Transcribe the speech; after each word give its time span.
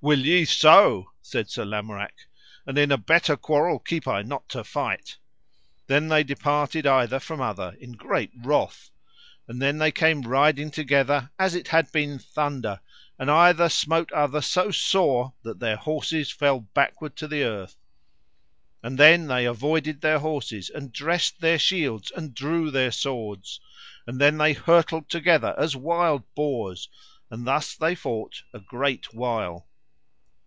Will 0.00 0.20
ye 0.20 0.44
so? 0.44 1.10
said 1.20 1.50
Sir 1.50 1.64
Lamorak, 1.64 2.28
and 2.64 2.78
in 2.78 2.92
a 2.92 2.96
better 2.96 3.36
quarrel 3.36 3.80
keep 3.80 4.06
I 4.06 4.22
not 4.22 4.48
to 4.50 4.62
fight. 4.62 5.16
Then 5.88 6.06
they 6.06 6.22
departed 6.22 6.86
either 6.86 7.18
from 7.18 7.40
other 7.40 7.74
in 7.80 7.94
great 7.94 8.30
wrath. 8.44 8.90
And 9.48 9.60
then 9.60 9.78
they 9.78 9.90
came 9.90 10.22
riding 10.22 10.70
together 10.70 11.30
as 11.36 11.56
it 11.56 11.66
had 11.66 11.90
been 11.90 12.20
thunder, 12.20 12.78
and 13.18 13.28
either 13.28 13.68
smote 13.68 14.12
other 14.12 14.40
so 14.40 14.70
sore 14.70 15.34
that 15.42 15.58
their 15.58 15.74
horses 15.76 16.30
fell 16.30 16.60
backward 16.60 17.16
to 17.16 17.26
the 17.26 17.42
earth. 17.42 17.74
And 18.84 18.98
then 18.98 19.26
they 19.26 19.46
avoided 19.46 20.00
their 20.00 20.20
horses, 20.20 20.70
and 20.70 20.92
dressed 20.92 21.40
their 21.40 21.58
shields, 21.58 22.12
and 22.14 22.34
drew 22.36 22.70
their 22.70 22.92
swords. 22.92 23.58
And 24.06 24.20
then 24.20 24.38
they 24.38 24.52
hurtled 24.52 25.08
together 25.08 25.56
as 25.58 25.74
wild 25.74 26.22
boars, 26.36 26.88
and 27.32 27.44
thus 27.44 27.74
they 27.74 27.96
fought 27.96 28.44
a 28.54 28.60
great 28.60 29.12
while. 29.12 29.66